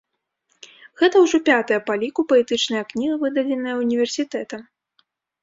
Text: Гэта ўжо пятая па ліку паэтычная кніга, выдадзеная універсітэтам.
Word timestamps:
Гэта 1.01 1.15
ўжо 1.23 1.37
пятая 1.49 1.77
па 1.89 1.97
ліку 2.05 2.21
паэтычная 2.33 2.81
кніга, 2.93 3.15
выдадзеная 3.27 3.75
універсітэтам. 3.83 4.61